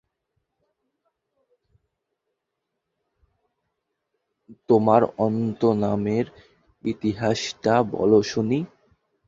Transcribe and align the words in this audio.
তোমার 4.69 5.01
অন্তু 5.17 5.67
নামের 5.81 6.25
ইতিহাসটা 6.83 7.73
বলো 7.91 8.19
শুনি। 8.23 8.59